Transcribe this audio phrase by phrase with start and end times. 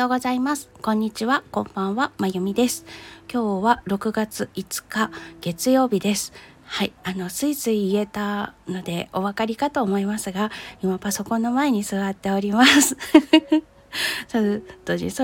[0.00, 0.70] ようございます。
[0.80, 2.86] こんにちは、こんばんは、まゆみです。
[3.30, 5.10] 今日は6月5日、
[5.42, 6.32] 月曜日です。
[6.64, 10.50] はい、あの、スイスイ言えたのでお分かりかと思いますが、
[10.82, 12.96] 今パソコンの前に座っておりま す。
[14.26, 14.38] そ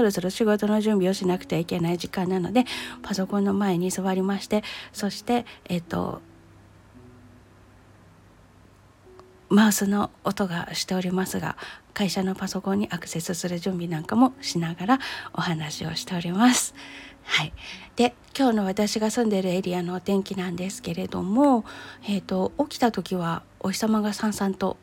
[0.02, 2.66] ろそろ仕事の準備をしなくてはいけない時間なので、
[3.02, 4.62] パソコンの前に座りまして、
[4.92, 6.20] そして、えっと、
[9.48, 11.56] マウスの音がしておりますが
[11.94, 14.98] 会社のパソコンにアクセスする準備なんかもしながら
[15.32, 16.74] お話をしております。
[17.24, 17.52] はい、
[17.96, 21.64] で今日の私が住んでるエリアのお天気なんですけれども、
[22.04, 24.76] えーと、起きた時はお日様がさんさんと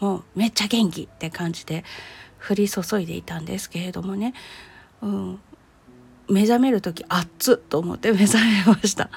[0.00, 1.84] もうめっちゃ元気って感じで
[2.48, 4.34] 降り注いでいたんですけれどもね、
[5.00, 5.40] うん、
[6.28, 9.10] 目覚める時あっつと思って目覚めました。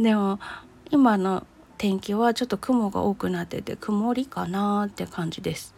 [0.00, 0.40] でも
[0.90, 1.46] 今の
[1.78, 5.74] 天気はちょっと雲が多くなってて曇りかなって感じです。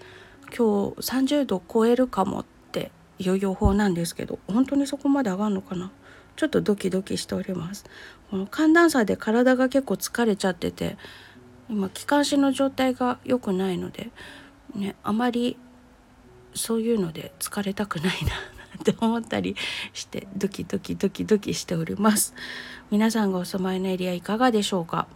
[0.46, 5.92] 今日30度超えるかもっていう予報なんですけど本当にそこまで上がるのかな？
[6.36, 7.84] ちょっとドキドキしております。
[8.30, 10.96] この寒暖差で体が結構疲れちゃってて
[11.68, 14.08] 今気管支の状態が良くないので
[14.74, 15.58] ねあまり
[16.54, 18.10] そういうので疲れたくないな
[18.80, 19.54] って思ったり
[19.92, 22.34] してドキドキドキドキしております。
[22.90, 25.06] 皆さんがお住まいのエリアいかがでしょうか？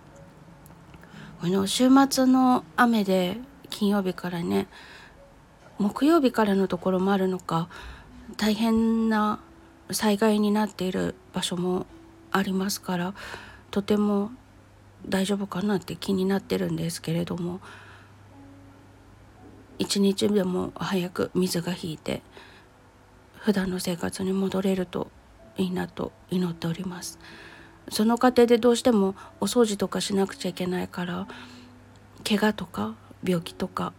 [1.40, 3.38] あの週末の雨で
[3.70, 4.66] 金曜日からね
[5.78, 7.68] 木曜日からのところもあるのか
[8.36, 9.40] 大変な
[9.90, 11.86] 災害になっている場所も
[12.30, 13.14] ありますから
[13.70, 14.30] とても
[15.06, 17.60] 大丈夫かなって気になってるんですけれども
[19.78, 22.22] 一日でも早く水が引いて
[23.36, 25.10] 普段の生活に戻れると
[25.56, 27.18] いいなと祈っております。
[27.90, 31.26] その過程でどうしてもお掃除とかしなくちゃいけないから
[32.26, 33.92] 怪我とか病気とか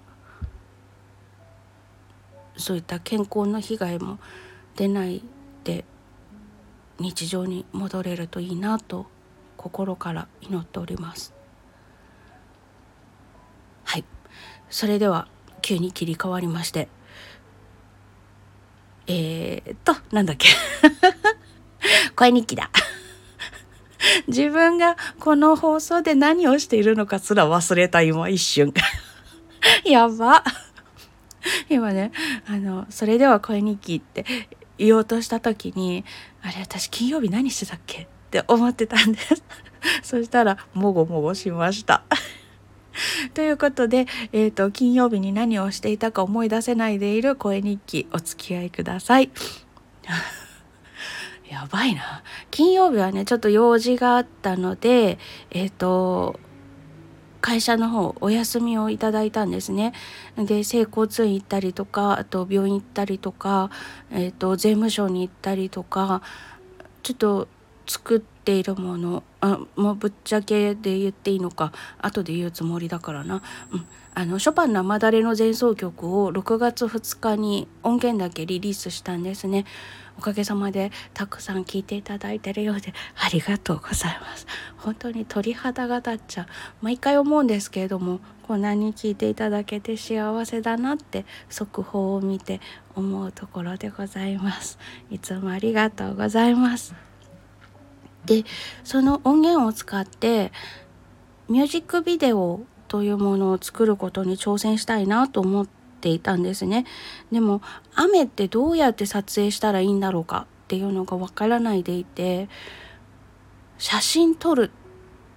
[2.58, 4.20] そういった健康の被害も
[4.76, 5.22] 出ない
[5.64, 5.86] で
[7.00, 9.08] 日常に戻れるといいなと
[9.58, 11.34] 心から祈っております。
[13.84, 14.06] はい。
[14.70, 15.28] それでは
[15.62, 16.88] 急に切り替わりまして。
[19.08, 20.48] えー、っとなんだっけ。
[22.16, 22.70] 声日記だ。
[24.28, 28.74] 自分がこの放送で何をしているのかすら忘れた今一瞬
[29.86, 30.44] やば。
[31.70, 32.12] 今ね
[32.48, 34.26] あのそれでは声日記って
[34.80, 36.04] 言おうとした時に
[36.42, 38.02] あれ私金曜日何してたっけ？
[38.04, 39.44] って思ってたんです。
[40.02, 42.04] そしたらもごもごしました。
[43.34, 49.30] ということで、えーと、金曜日に何をしていたか思い出せないでいる声日記お付き合いください。
[51.50, 55.20] やばいな金曜日はねちょっと用事があったので
[55.52, 56.40] えっ、ー、と
[57.42, 59.94] 会社の方お休みをいただいたんですね。
[60.36, 63.70] で整骨院行ったりとかあと病院行ったりとか、
[64.12, 66.24] えーと、税務署に行ったりとか
[67.04, 67.48] ちょっと
[67.86, 73.44] 作っているものあもうぶっちゃけで言っていいのか後で言うつもりだからな。
[73.72, 73.86] うん
[74.18, 79.66] あのショパンの雨だれの前奏曲を6月2日に音源だけリリースしたんですね。
[80.18, 84.48] おかげさまでたくさん聞いていただいてるようでありがとうございます。
[84.78, 86.46] 本当に鳥肌が立っちゃう。
[86.82, 92.62] 毎回思うんですけれどもこんなに聞いていただけて幸せだなって速報を見て
[92.96, 94.78] 思うところでございます。
[95.10, 96.96] いつもありがとうございます。
[98.26, 98.44] で
[98.84, 100.52] その音源を使って
[101.48, 105.68] ミュージックビデオというものを作ることに挑戦したいなと思っ
[106.06, 106.86] ていたんですね。
[107.32, 107.64] でも
[107.96, 112.48] 雨ってどうやって撮影したらいいんだろうかっていうのがわからないでいて
[113.80, 114.70] 写真撮る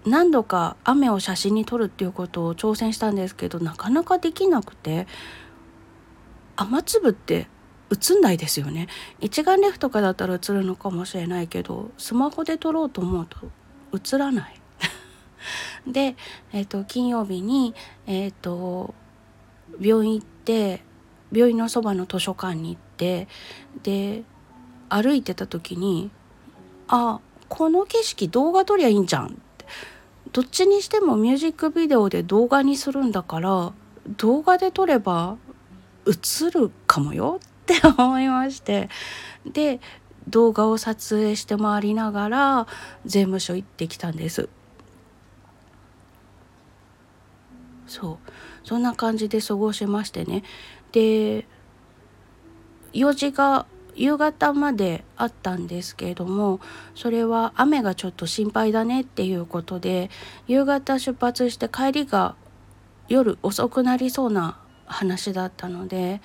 [0.04, 5.06] 何度か雨を写真に撮るっていうことを挑戦したんですけどなかなかできなくて
[6.56, 7.46] 雨粒って
[7.90, 8.88] 映んないですよね。
[9.20, 13.38] 一眼レフとかだったら映るのかもしれないけどスマホで撮ろうと思うと
[14.14, 14.60] 映らない。
[15.90, 16.14] で、
[16.52, 17.74] えーと、金曜日に、
[18.06, 18.94] えーと
[19.80, 20.37] 病院行って
[21.32, 23.28] 病院のそばの図書館に行って
[23.82, 24.22] で
[24.88, 26.10] 歩いてた時に
[26.88, 29.66] あこの景色動画撮りゃいいんじゃんって。
[30.32, 33.72] どっちにしてもミュージックビデオで動画にするんだから
[34.16, 35.38] 動画で撮れば
[36.06, 38.88] 映るかもよって思いまして。
[39.46, 39.80] で
[40.28, 42.66] 動画を撮影して回りながら
[43.06, 44.48] 税務署行ってきたんです。
[47.86, 48.18] そう。
[48.68, 50.42] そんな感じで過ごしましてね。
[50.92, 51.46] で
[52.92, 56.60] 用事が夕方まであったんですけれども
[56.94, 60.10] それは雨がちょっと心配だねっていうことで
[60.46, 62.36] 夕方出発して帰りが
[63.08, 66.20] 夜遅くなりそうな話だったので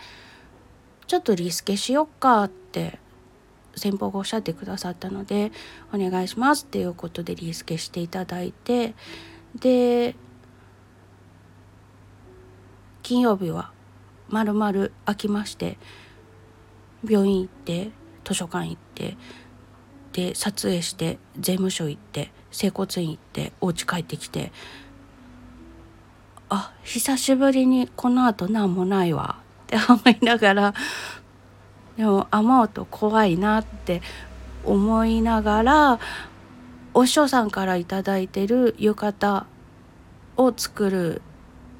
[1.07, 2.99] ちょっとリスケしよっかって
[3.75, 5.53] 先方がおっしゃってくださったので
[5.93, 8.95] お願いしますっていうことでリスケしていただいて
[9.55, 10.15] で
[13.03, 13.71] 金曜日は
[14.29, 15.77] まるまる空きまして
[17.07, 17.91] 病院行って
[18.23, 19.17] 図書館行って
[20.13, 24.51] で撮影して税務署行って整骨院行ってお家帰ってきて
[26.49, 30.73] あ久しぶりにこのあと何もないわって思いながら
[31.97, 34.01] でも雨音怖いなって
[34.63, 35.99] 思いながら
[36.93, 39.45] お師匠さんから頂いてる浴衣
[40.37, 41.21] を作る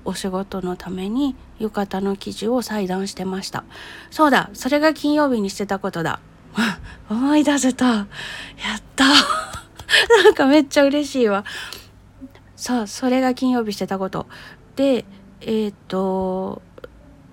[0.06, 3.64] お仕事のために浴衣の生地を裁断してました。
[4.12, 6.20] そうだそれが金曜日にしてたことだ。
[7.10, 7.86] 思い出せた。
[7.86, 8.06] やっ
[8.96, 9.06] た。
[10.24, 11.46] なんかめっちゃ嬉しいわ。
[12.56, 14.28] さあそれが金曜日してたこと。
[14.76, 15.06] で
[15.42, 16.62] えっ、と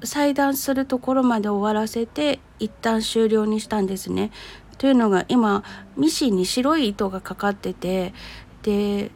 [0.03, 4.31] 裁断するところまで終わらせて一旦終了にしたんですね。
[4.79, 5.63] というのが今
[5.97, 8.15] ミシンに白い糸がかかってて
[8.63, 9.11] で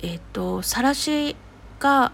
[0.00, 1.36] えっ、とさらし
[1.78, 2.12] が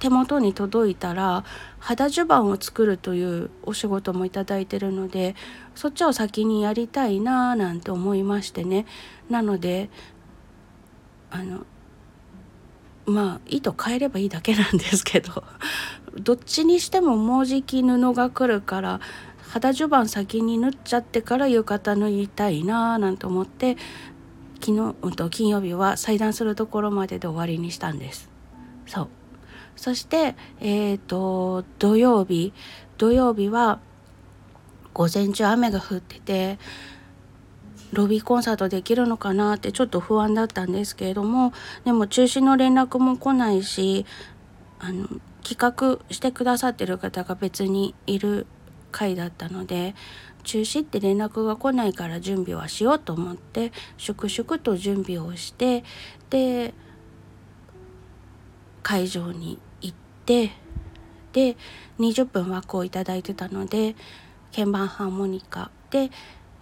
[0.00, 1.44] 手元に届いたら
[1.78, 5.34] 肌襦袢を作るというお仕事もいただいてるので
[5.74, 8.86] そっちを先にやりたいなーなんて思いましてね
[9.30, 9.88] なので
[11.30, 11.64] あの
[13.06, 15.42] まあ糸変えればいいだけなんですけど
[16.20, 19.00] どっちにしてももうじき布が来るから
[19.40, 23.76] 肌襦袢先に縫っちゃってから浴衣縫いたいなーなんて思って
[24.60, 28.33] 昨日、うん、と金曜日は裁断するところまでで終わりにしたんです。
[28.86, 29.08] そう。
[29.76, 32.52] そしてえっ、ー、と土曜日。
[32.98, 33.80] 土曜日は
[34.92, 36.58] 午前中雨が降ってて
[37.92, 41.52] ロビーコンサートできるのかなってちょっと不安だったんですけれども
[41.84, 44.06] でも中止の連絡も来ないし
[44.78, 45.08] あの
[45.42, 48.46] 企画してくださってる方が別にいる
[48.90, 49.94] 回だったので
[50.44, 55.84] 中止って連絡が来ないから準備はしようと思って粛々と準備をして
[56.30, 56.74] で
[58.84, 60.52] 会場に行って
[61.32, 61.56] で
[61.98, 63.96] 20分枠をいただいてたので
[64.54, 66.10] 鍵盤ハーモニカで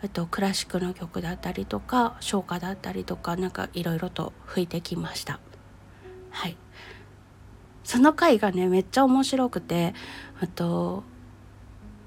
[0.03, 5.41] あとクラシックの曲だったりとか唱歌だったりとかなんかいろいろと吹いてきました。
[6.31, 6.57] はい。
[7.85, 9.93] その回がねめっちゃ面白くて
[10.41, 11.05] あと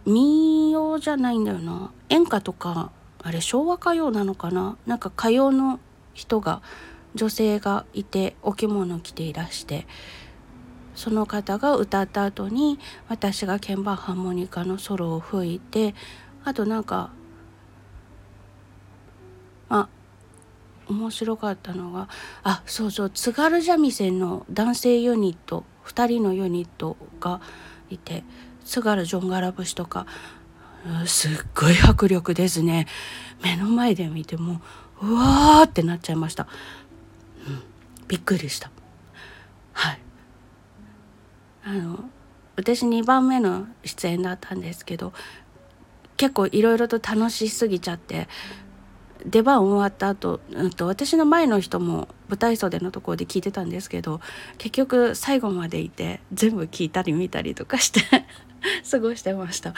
[0.05, 1.91] 民謡じゃないんだよな。
[2.09, 2.91] 演歌とか
[3.21, 4.77] あれ昭和歌謡なのかな？
[4.85, 5.79] なんか歌謡の
[6.13, 6.61] 人が
[7.15, 9.87] 女性がいてお着物着ていらして
[10.93, 12.79] その方が歌った後に
[13.09, 15.95] 私が鍵盤ハーモニカのソロを吹いて
[16.43, 17.11] あとなんか
[19.69, 19.89] あ
[20.87, 22.07] 面白かったのが
[22.43, 27.41] あそうそう津軽三味線の男性ユニット2人のユニットが
[27.89, 28.23] いて
[28.63, 30.05] 津軽ジョンガラ節とか
[31.07, 32.85] すっごい迫力ですね。
[33.43, 34.61] 目の前で見ても
[35.01, 36.47] うわーってなっちゃいました、
[38.07, 38.71] びっくりした。
[39.73, 39.99] はい。
[41.63, 42.09] あの
[42.55, 45.13] 私2番目の出演だったんですけど
[46.15, 48.27] 結構いろいろと楽しすぎちゃって
[49.25, 54.21] 出番終わった後、うんと、私の前の人も舞台袖のところで聞いてたんですけど
[54.59, 58.01] 結局最後までいて全部聞いたり見たりとかして
[58.89, 59.73] 過ごしてました。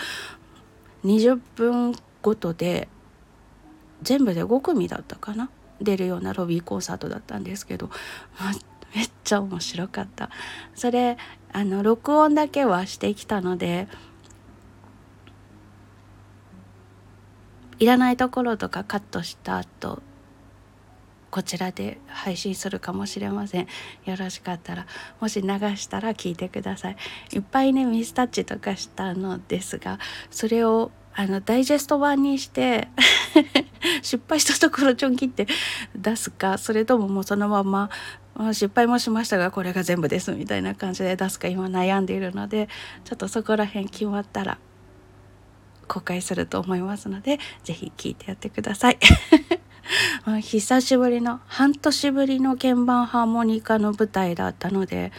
[1.05, 2.89] 20分ごとで
[4.01, 5.49] 全部で5組だったかな
[5.81, 7.89] 出るようなロビーコンサートだったんですけど、
[8.95, 10.29] めっちゃ面白かった。
[10.75, 11.17] それ
[11.51, 13.87] あの録音だけはしてきたので
[17.79, 20.01] いらないところとかカットした後
[21.29, 23.67] こちらで配信するかもしれません。
[24.05, 24.87] よろしかったら
[25.19, 26.97] もし流したら聞いてください。
[27.33, 29.99] いっぱいねミスタッチとかしたのですが
[30.31, 32.89] それをあのダイジェスト版にして
[34.03, 35.47] 失敗したところちょん切って
[35.95, 37.89] 出すかそれとももうそのまま
[38.53, 42.69] 失敗もしましたがこれが全部ですみたいな感じで出すか今悩んでいるので
[43.03, 44.59] ちょっとそこら辺決まったら
[45.87, 48.99] 公開すると思いますので是非聞いてやってください
[50.41, 55.11] 久しぶりの半年ぶりの鍵盤ハーモニカの舞台だったので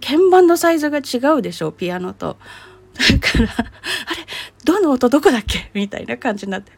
[0.00, 2.36] 鍵盤のサイズが違うでしょピアノと。
[2.94, 3.68] だからあれ
[4.64, 5.70] どの音どこだっけ？
[5.74, 6.72] みたいな感じになって。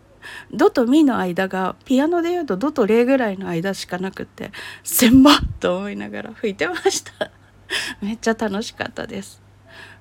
[0.50, 4.52] ドとミの間がピアノでいうとドとレぐらいの間しかなくって
[4.82, 7.30] 狭っと思いながら吹いてました。
[8.00, 9.42] めっちゃ楽しかったです。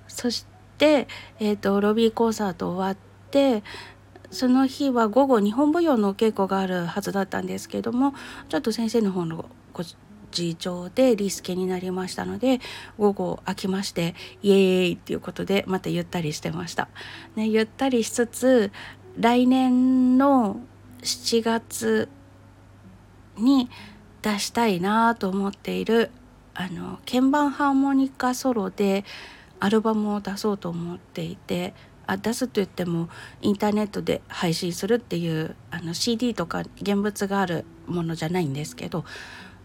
[0.08, 0.46] そし
[0.78, 1.08] て、
[1.40, 2.98] えーとロビーコンサート終わっ
[3.32, 3.64] て
[4.32, 8.14] その日は午後日本舞踊のお稽古があるはずだったんですけども
[8.50, 9.46] ちょっと先生の方の
[10.34, 12.60] 事情でリスケになりましたので
[12.98, 16.90] 午後空きましてイエーイっていうことでまたゆったりしてました。
[17.36, 18.72] ね、ゆったりしつつ
[19.18, 20.60] 来年の
[21.02, 22.10] 7月
[23.38, 23.70] に
[24.22, 26.12] 出したいなと思っている
[26.56, 29.06] あの鍵盤ハーモニカソロで
[29.60, 31.74] アルバムを出そうと思っていて
[32.06, 33.10] あ出すと言っても
[33.42, 39.06] インターネットで配信するっていうあの CD とか現物があるものじゃないんですけど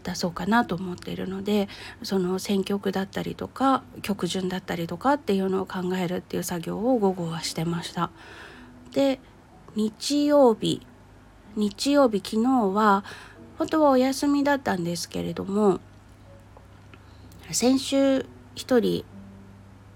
[0.08, 1.68] 出そうかなと思っているので
[2.02, 8.10] その選曲だったりとか曲順だったりとかっていうのを考えるっていう作業を午後はしてました。
[8.92, 9.20] で
[9.74, 10.86] 日曜日
[11.56, 13.04] 日曜日昨日は
[13.58, 15.80] 本当はお休みだったんですけれども
[17.50, 18.24] 先週
[18.54, 19.04] 一人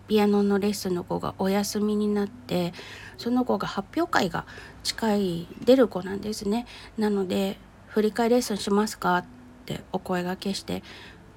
[0.09, 2.75] ピアノのレッスンの子がお休みになって
[3.17, 4.45] その子が発表会が
[4.83, 6.67] 近い出る子なんですね
[6.99, 9.25] なので振り替えレッスンしますか
[9.63, 10.83] ってお声がけして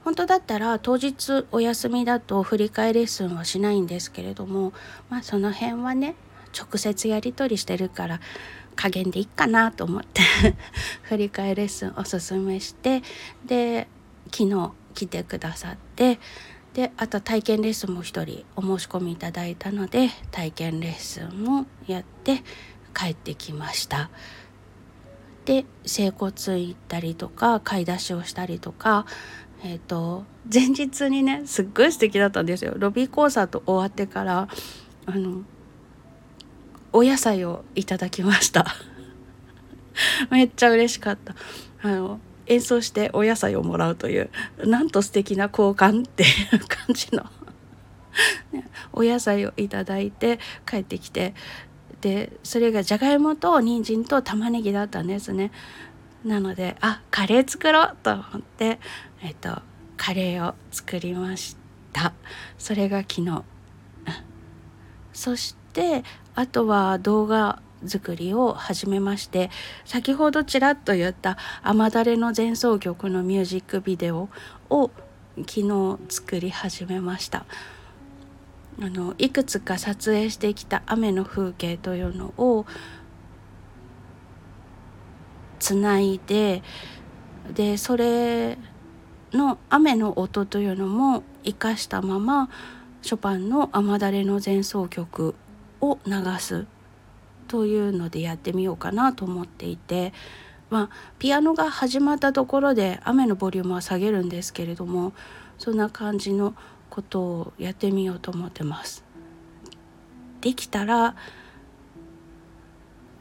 [0.03, 4.73] 本当だったら当日お休みだと振り替えレッスンはしないんですけれども
[5.09, 6.15] まあその辺はね
[6.57, 8.19] 直接やり取りしてるから
[8.75, 10.21] 加減でいいかなと思って
[11.03, 13.03] 振り替えレッスンおすすめして
[13.45, 13.87] で
[14.31, 16.19] 昨日来てくださって
[16.73, 22.43] であと体験レッスンも1人お申し込みいただいたので体験レッスンもやって
[22.93, 24.09] 帰ってきました。
[25.45, 29.05] で整骨院行ったりとか買い出しをしたりとか
[29.63, 32.73] えっ、ー、と前日にねすっごい素敵だったんですよ。
[32.77, 34.47] ロビーコンサート終わってから
[35.05, 35.43] あの
[36.91, 38.65] お野菜をいただきました。
[40.31, 41.35] めっちゃ嬉しかった。
[41.81, 44.29] あの演奏してお野菜をもらうという
[44.65, 47.25] なんと素敵な交換っていう 感じの。
[48.93, 51.33] お野菜をいただいて帰ってきて
[52.05, 55.49] でそれがじゃがいもと人参と玉ねぎだったんですね。
[56.23, 58.79] なのであカレー作ろうと思って
[59.23, 59.59] えっと
[59.97, 61.57] カレーを作りまし
[61.93, 62.13] た。
[62.59, 63.43] それが昨日。
[65.13, 66.03] そして
[66.35, 69.49] あとは動画作りを始めまして
[69.83, 74.29] 先ほどちらっと言った「雨だれの前奏曲」のミュージックビデオ
[74.69, 74.91] を
[75.37, 77.47] 昨日作り始めました。
[78.81, 82.65] あのいくつか撮影してきた雨の風景というのを
[85.59, 86.61] つないで
[87.53, 88.57] でそれ
[89.31, 92.49] の雨の音というのも生かしたまま
[93.01, 95.35] ショパンの「雨だれの前奏曲」
[95.79, 96.65] を流す
[97.47, 100.13] というのでやってみようかなと思っていて、
[100.69, 100.89] まあ、
[101.19, 105.13] ピアノが始まったところで雨のボリュームは下げるんですけれども
[105.57, 106.55] そんな感じの
[106.89, 109.03] ことをやってみようと思ってます。
[110.41, 111.15] できたら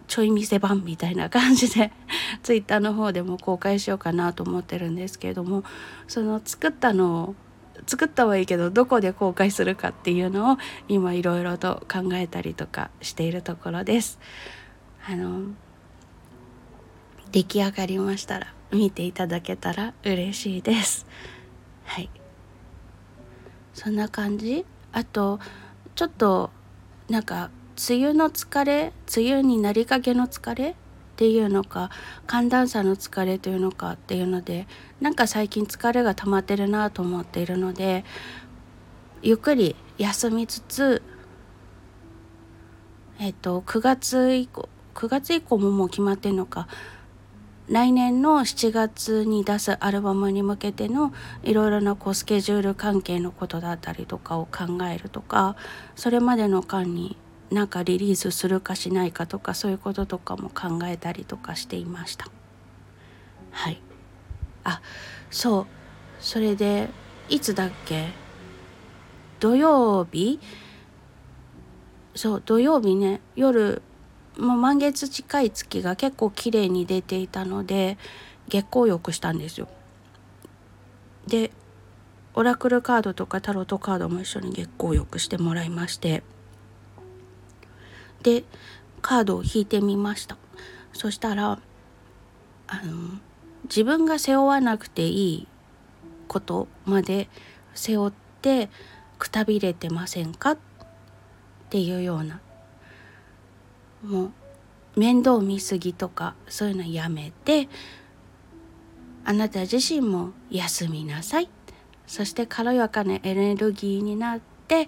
[0.06, 1.90] ちょい見せ版みたいな感じで
[2.42, 5.64] ツイッターの方でも公開しようかなと思ってるんですけれども
[6.06, 7.34] その作ったのを
[7.86, 14.18] 作ったはいいけどどこで公開するかっていうのを今いろいろと考えたりとかしているところです。
[15.06, 15.48] あの
[17.32, 21.06] 出来上がりましたら見ていただけたら嬉しいです。
[21.84, 22.08] はい。
[23.84, 24.64] そんな感じ？
[24.92, 25.38] あと
[25.94, 26.50] ちょっと
[27.10, 27.50] なんか
[27.88, 28.92] 梅雨の疲れ？
[29.14, 30.74] 梅雨になりかけの疲れっ
[31.16, 31.90] ていうのか
[32.26, 34.66] 寒暖差の疲れというのかっていうので
[35.02, 38.04] なんか最近疲れが溜まってるなと思っているので
[39.20, 41.02] ゆっくり休みつつ
[43.20, 46.68] えっと9月以降9月以降ももう決まってんのか。
[47.68, 55.56] 来年の7月に出すアルバムに向けてのいろいろなこうスケジュール関係のことだったりとかを考えるとか
[55.96, 57.16] それまでの間に
[57.50, 62.26] なんかリリースするかしないかとかそういうこととかも考えたりとかしていました。
[63.50, 63.80] はい。
[64.64, 64.80] あ
[65.30, 65.66] そう。
[66.18, 66.88] それで
[67.28, 68.08] いつだっけ？
[69.40, 70.40] 土曜日？
[72.14, 73.20] そう土曜日ね。
[73.36, 73.82] 夜
[74.38, 77.98] もう満月近い月が結構綺麗に出ていたので
[78.48, 79.68] 月光浴したんですよ。
[81.26, 81.50] で
[82.34, 86.24] オラクルカードとかタロットカードも一緒に月光浴してもらいまして
[88.22, 88.44] で
[89.02, 90.36] カードを引いてみました。
[90.92, 91.60] そしたら
[92.66, 93.20] あの
[93.64, 95.48] 自分が背負わなくていい
[96.28, 97.28] ことまで
[97.74, 98.12] 背負っ
[98.42, 98.68] て
[99.18, 100.52] くたびれてませんか？
[100.52, 100.58] っ
[101.70, 102.40] ていうような
[104.04, 104.24] も
[104.96, 107.68] う面倒見すぎとかそういうのやめて
[109.24, 111.48] あなた自身も休みなさい
[112.06, 114.86] そして軽やかなエネルギーになって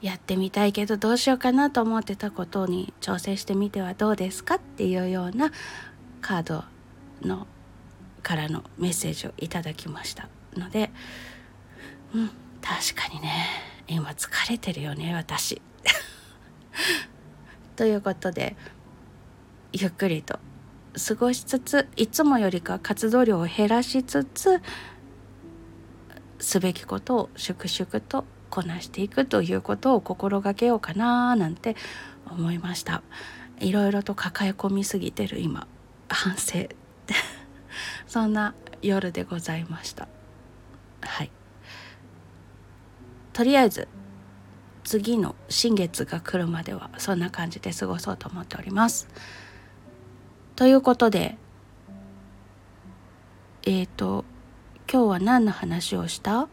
[0.00, 5.50] やってみたいけどどうしようかなと思ってたことに挑戦してみてはどうですかっていうような
[6.20, 6.64] カード
[7.22, 7.46] の
[8.22, 10.90] からのメッセージをいただきましたので
[12.14, 13.46] うん確かにね
[13.88, 15.60] 今疲れてるよね私。
[17.76, 18.56] ということで
[19.72, 20.38] ゆっくりと
[21.06, 24.62] 過ごしつついつもよりか活動量を減らしつつ
[26.38, 31.76] すべきことを粛々とこなしていくということを心がけようかななんて
[32.30, 33.02] 思いました。
[33.60, 35.66] いろいろと抱え込みすぎてる今
[36.08, 36.68] 反省。
[38.06, 40.08] そんな夜でございました。
[41.02, 41.30] はい。
[43.32, 43.88] とりあえず
[44.86, 49.08] 次の新月が来るまではそんな感じで過ごそうと思っております。
[50.54, 51.36] ということで
[53.64, 54.24] えっ、ー、と
[54.90, 56.48] 今日は何の話をした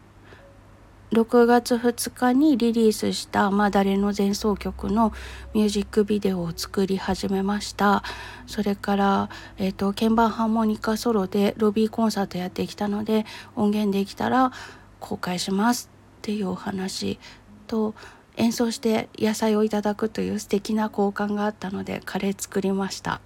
[1.11, 5.13] ？6月2日にリリースした「まあ、誰の前奏曲」の
[5.53, 8.01] ミュージックビデオを作り始めました。
[8.47, 14.51] それから、えーと、鍵盤ハーモニカソロでロビーコンサートやってきたので音源できたら
[14.99, 17.19] 公開しますっていうお話
[17.67, 17.93] と
[18.37, 23.21] 演奏して野菜をいただくという素敵な交換があったのでカレー作りました。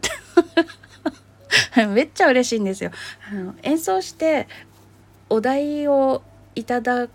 [1.94, 2.92] めっちゃ嬉しいんですよ。
[3.32, 4.48] あの演奏して
[5.30, 6.24] お題を
[6.56, 7.08] いただ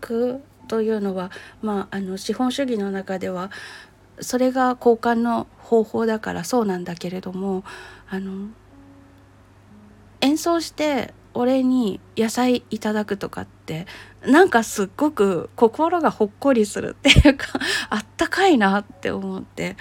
[0.00, 1.30] くというのは、
[1.62, 3.50] まあ、あの資本主義の中では
[4.20, 7.64] それが交換の方法だからそうなんだけれども
[8.08, 8.48] あの
[10.20, 13.86] 演奏してお礼に野菜いただくとかって
[14.26, 17.46] なんかすっごく心がほっこりするっていうか
[17.90, 19.76] あったかいなって思って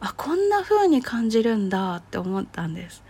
[0.00, 3.02] あこんな風に感じるんだって思ったんです。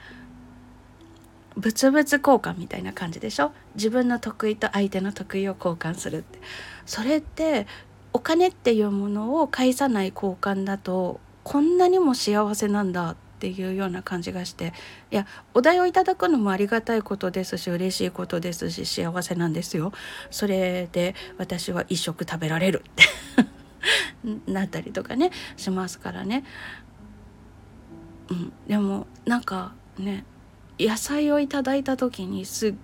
[1.57, 3.53] 物々交換みたいな感じでしょ？
[3.77, 6.41] 自分の得意と相手の得意を交換するって
[6.85, 7.69] それって
[8.13, 14.73] お金っていうものを返さない交換だとこんなにも幸せなんだっっていうような感じがして
[15.11, 19.93] いやお題をいただくのもありがたいことですし嬉しいことですし幸せなんですよ。
[20.31, 23.05] それで私は一食食べられるって
[24.51, 26.45] なったりとかねしますからね。
[28.31, 30.25] うん、でもなんかね
[30.81, 32.75] 野菜をいただいた時にすっ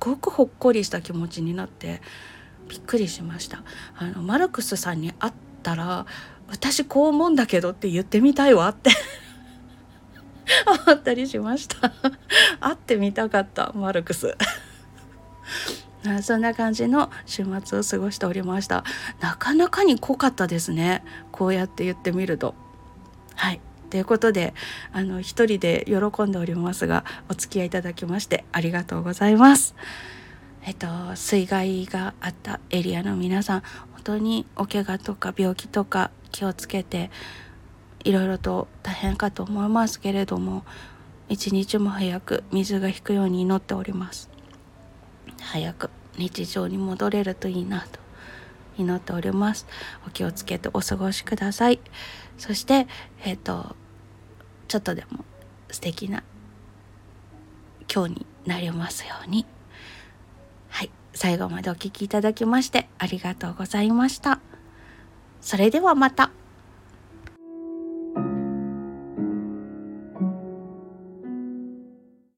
[0.00, 2.02] ごくほっこりした気持ちになって
[2.68, 3.62] びっくりしました
[3.96, 6.06] あのマルクスさんに会ったら
[6.48, 8.90] 私こう思うんだけどって言ってみたいわって
[10.66, 11.92] 思ったりしました。
[12.60, 13.72] 会ってみたかった。
[13.74, 14.36] マルクス。
[16.22, 18.84] そんな感じの週末を過ごしておりました。
[19.20, 21.04] なかなかに濃かったですね。
[21.30, 22.54] こうやって言ってみると。
[23.34, 23.60] はい。
[23.90, 24.54] ということで
[24.92, 29.74] あの一人で喜んでおりますがお付き合いいただきましてありがとうございます。
[30.62, 33.60] えっと水害があったエリアの皆さん
[33.92, 37.10] 本当にお怪我とか病気とか気をつけて
[38.04, 40.64] いろいろと大変かと思いますけれども
[41.28, 44.28] 一日も早く水が引くように祈っております。
[45.40, 48.00] 早く日常に戻れるといいなと
[48.76, 49.66] 祈っております。
[50.06, 51.80] お気をつけてお過ごしください。
[52.36, 52.88] そして
[53.24, 53.76] えっ、ー、と
[54.66, 55.24] ちょっとでも
[55.70, 56.24] 素敵な
[57.92, 59.46] 今日になりますように。
[60.68, 60.90] はい。
[61.12, 64.40] 最後までお聴きいただきましてありがとうございました。
[65.40, 66.32] それではまた。